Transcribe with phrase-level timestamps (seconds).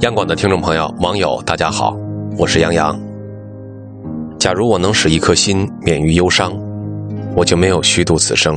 [0.00, 1.96] 央广的听众朋友、网友，大家好，
[2.36, 2.98] 我是杨洋。
[4.38, 6.52] 假如我能使一颗心免于忧伤，
[7.36, 8.54] 我就没有虚度此生；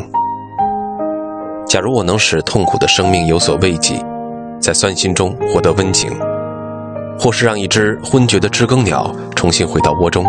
[1.67, 4.03] 假如我能使痛苦的生命有所慰藉，
[4.59, 6.11] 在酸心中获得温情，
[7.19, 10.25] 或是让一只昏厥的知更鸟重新回到窝中，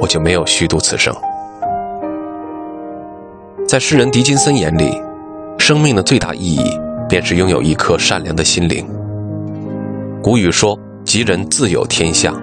[0.00, 1.14] 我就没有虚度此生。
[3.68, 5.00] 在诗人狄金森眼里，
[5.58, 8.84] 生命的最大意义便是拥有一颗善良的心灵。
[10.22, 12.34] 古语说：“吉人自有天相。”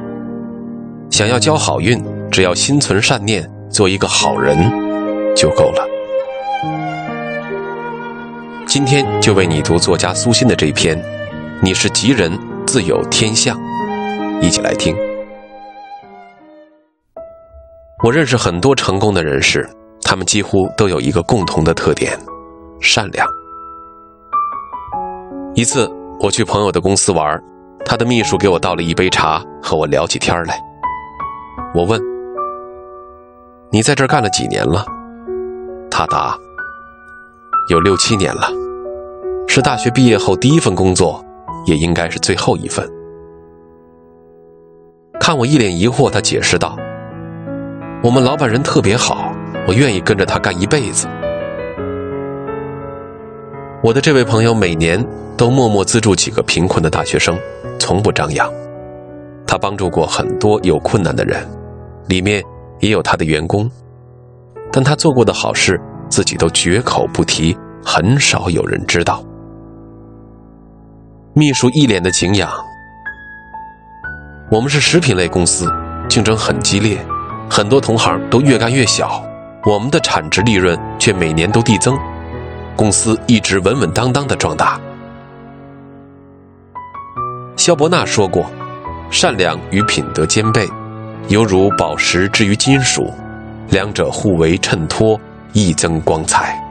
[1.12, 4.58] 想要交好运，只要心存善念，做一个好人
[5.36, 5.88] 就够了。
[8.66, 11.00] 今天就为你读作家苏欣的这篇
[11.62, 12.32] ：“你是吉人
[12.66, 13.56] 自有天相。”
[14.42, 14.96] 一起来听。
[18.04, 19.68] 我认识很多成功的人士，
[20.02, 22.18] 他们几乎都有一个共同的特点：
[22.82, 23.28] 善良。
[25.54, 25.88] 一次，
[26.20, 27.40] 我去朋友的公司玩。
[27.90, 30.62] 他的秘书给我倒了一杯茶，和我聊起天来。
[31.74, 31.98] 我问
[33.72, 34.86] ：“你在这儿干了几年了？”
[35.90, 36.38] 他答
[37.72, 38.50] ：“有六七年了，
[39.48, 41.24] 是大学毕业后第一份工作，
[41.66, 42.86] 也应该是最后一份。”
[45.18, 46.78] 看我一脸疑惑，他解释道
[48.04, 49.32] ：“我们老板人特别好，
[49.66, 51.08] 我愿意跟着他干一辈子。”
[53.88, 55.02] 我的这位朋友每年
[55.38, 57.40] 都默默资助几个贫困的大学生。
[57.80, 58.52] 从不张扬，
[59.48, 61.48] 他帮助过很多有困难的人，
[62.10, 62.44] 里面
[62.82, 63.72] 也有他的员工，
[64.74, 65.80] 但他做过的好事
[66.10, 69.24] 自己都绝口不提，很少有人知道。
[71.34, 72.52] 秘书一脸的敬仰。
[74.52, 75.66] 我们是食品类公司，
[76.10, 76.98] 竞争很激烈，
[77.50, 79.24] 很多同行都越干越小，
[79.66, 81.98] 我们的产值利润却每年都递增，
[82.78, 84.80] 公司一直稳稳当当的壮大。
[87.58, 88.46] 肖伯纳说过
[89.12, 90.70] ：“善良与品德兼备，
[91.28, 93.12] 犹如宝石之于金属，
[93.70, 95.20] 两者互为衬托，
[95.54, 96.64] 益增光彩。”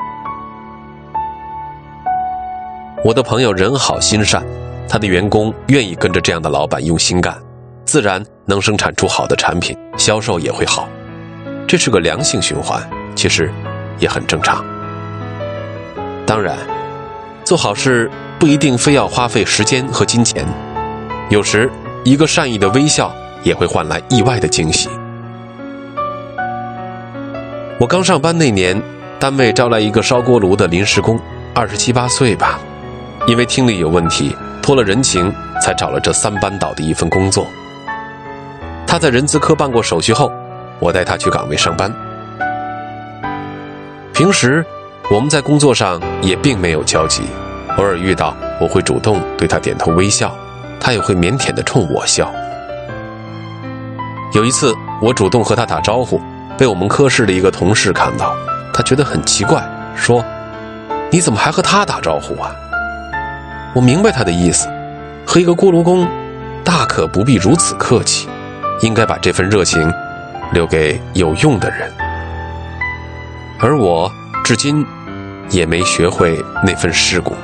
[3.05, 4.47] 我的朋友人好心善，
[4.89, 7.37] 他的员工愿意跟着这样的老板用心干，
[7.85, 10.89] 自然能生产出好的产品，销售也会好。
[11.67, 12.81] 这是个良性循环，
[13.17, 13.53] 其实
[13.99, 14.65] 也很正常。
[16.27, 16.59] 当然，
[17.45, 20.45] 做好事不一定非要花费时间和金钱。
[21.31, 21.71] 有时，
[22.03, 23.15] 一个善意的微笑
[23.45, 24.89] 也会换来意外的惊喜。
[27.79, 28.83] 我刚上班那年，
[29.21, 31.17] 单位招来一个烧锅炉的临时工，
[31.55, 32.59] 二十七八岁吧，
[33.29, 35.33] 因为听力有问题，托了人情
[35.63, 37.47] 才找了这三班倒的一份工作。
[38.85, 40.33] 他在人资科办过手续后，
[40.81, 41.93] 我带他去岗位上班。
[44.13, 44.65] 平时
[45.09, 47.23] 我们在工作上也并没有交集，
[47.77, 50.37] 偶尔遇到，我会主动对他点头微笑。
[50.81, 52.31] 他也会腼腆地冲我笑。
[54.35, 56.21] 有一次，我主动和他打招呼，
[56.59, 58.37] 被我们科室的一个同事看到，
[58.73, 60.25] 他觉得很奇怪，说
[61.11, 62.55] ：“你怎么还和他打招呼啊？”
[63.75, 64.69] 我明白他的意思，
[65.25, 66.07] 和一个锅炉工，
[66.65, 68.29] 大可不必如此客气，
[68.83, 69.93] 应该把这份热情
[70.53, 71.91] 留给有用的人。
[73.59, 74.11] 而我
[74.45, 74.87] 至今
[75.51, 77.35] 也没学会那份世故。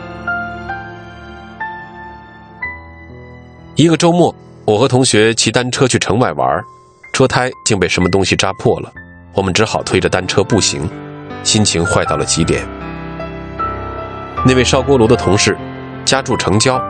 [3.74, 4.34] 一个周末，
[4.66, 6.46] 我和同学骑单车去城外玩，
[7.12, 8.92] 车胎竟被什么东西扎破了，
[9.34, 10.88] 我们只好推着单车步行，
[11.42, 12.66] 心情坏到了极点。
[14.44, 15.56] 那位烧锅炉的同事
[16.04, 16.80] 家住城郊，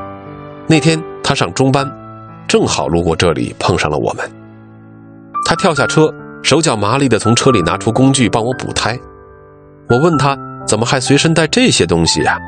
[0.67, 1.89] 那天他上中班，
[2.49, 4.29] 正好路过这里，碰上了我们。
[5.47, 6.13] 他跳下车，
[6.43, 8.99] 手脚麻利地从车里拿出工具帮我补胎。
[9.89, 10.37] 我问他
[10.67, 12.39] 怎么还随身带这些东西呀？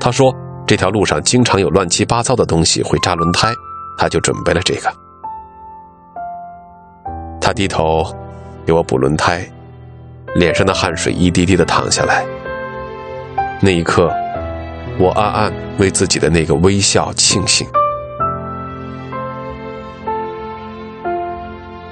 [0.00, 0.34] 他说
[0.66, 3.52] 这条路上经常有乱七八糟的东西会扎轮胎。
[4.00, 4.88] 他就准备了这个。
[7.40, 8.04] 他低头
[8.64, 9.44] 给我补轮胎，
[10.36, 12.24] 脸上的汗水一滴滴的淌下来。
[13.60, 14.14] 那一刻，
[15.00, 17.66] 我暗暗为自己的那个微笑庆幸。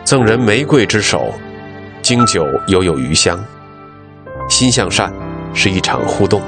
[0.05, 1.35] 赠人玫瑰之手，
[2.03, 3.37] 经久犹有余香。
[4.49, 5.13] 心向善
[5.59, 6.43] 是一场互动，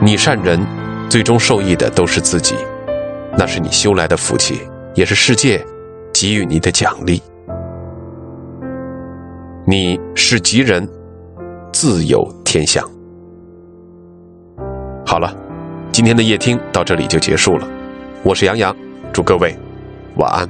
[0.00, 0.64] 你善人，
[1.10, 2.54] 最终受益的都是自己。
[3.36, 4.60] 那是你修来的福气，
[4.94, 5.62] 也是世界
[6.14, 7.20] 给予你的奖励。
[9.66, 10.88] 你是吉人，
[11.72, 12.88] 自有天相。
[15.04, 15.36] 好了，
[15.90, 17.68] 今天的夜听到这里就结束了。
[18.22, 18.74] 我是杨洋，
[19.12, 19.56] 祝各位
[20.18, 20.48] 晚安。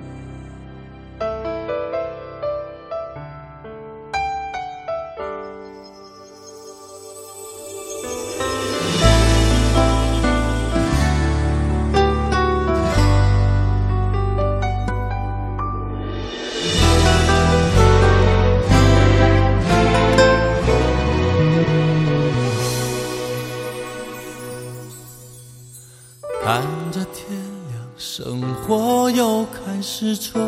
[30.00, 30.40] 开始重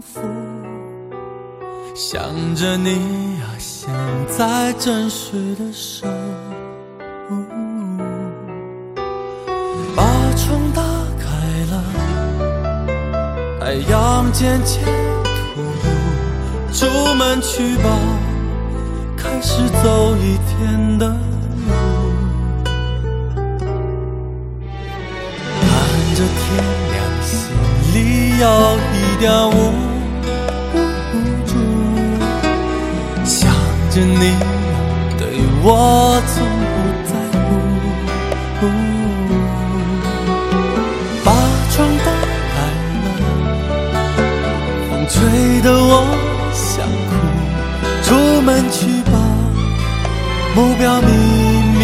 [0.00, 0.20] 复，
[1.96, 2.22] 想
[2.54, 3.90] 着你啊，现
[4.28, 6.12] 在正睡的时候，
[9.96, 10.04] 把
[10.36, 10.80] 窗打
[11.18, 11.24] 开
[11.72, 11.82] 了，
[13.58, 14.84] 太阳渐渐
[15.24, 15.62] 突兀，
[16.72, 16.86] 出
[17.16, 17.90] 门去吧，
[19.16, 21.31] 开始走一天的。
[28.42, 28.48] 有
[28.92, 29.54] 一点无
[31.46, 31.50] 助，
[33.24, 33.38] 想
[33.88, 34.34] 着你
[35.16, 35.20] 对
[35.62, 36.34] 我从
[36.72, 36.74] 不
[37.06, 37.10] 在
[38.58, 38.60] 乎，
[41.24, 41.26] 把
[41.70, 42.06] 窗打
[42.50, 42.54] 开
[43.04, 43.06] 了，
[44.90, 45.14] 风吹
[45.62, 45.90] 得我
[46.52, 46.74] 想
[47.06, 47.10] 哭，
[48.02, 48.08] 出
[48.42, 48.76] 门去
[49.08, 49.14] 吧，
[50.56, 51.08] 目标明
[51.78, 51.80] 明。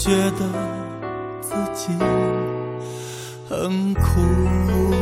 [0.00, 0.48] 觉得
[1.42, 1.92] 自己
[3.50, 4.99] 很苦。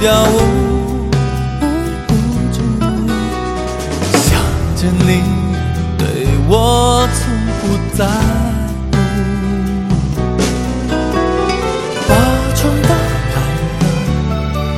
[0.00, 0.34] 掉无
[2.52, 2.58] 助，
[4.18, 4.28] 想
[4.76, 5.08] 着你
[5.98, 6.02] 对
[6.48, 7.20] 我从
[7.60, 7.62] 不
[7.94, 8.00] 在
[8.92, 8.96] 乎，
[12.08, 12.10] 把
[12.54, 12.88] 窗打
[13.30, 14.68] 开了，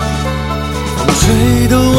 [0.97, 1.23] 风吹
[1.69, 1.99] 得我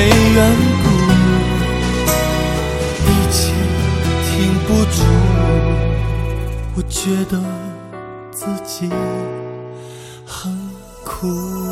[0.00, 0.88] 没缘故。
[3.04, 3.52] 一切
[4.24, 4.30] 停
[4.66, 4.98] 不住
[6.74, 7.38] 我觉得
[8.32, 8.88] 自己
[10.24, 10.56] 很
[11.04, 11.69] 苦。